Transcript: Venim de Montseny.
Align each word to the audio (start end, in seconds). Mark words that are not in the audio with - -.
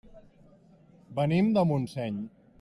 Venim 1.21 1.53
de 1.59 1.67
Montseny. 1.73 2.19